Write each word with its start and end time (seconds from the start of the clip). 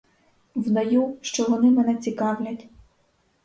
Вдаю, 0.55 1.17
що 1.21 1.43
вони 1.43 1.69
мене 1.71 1.95
цікавлять. 1.95 2.65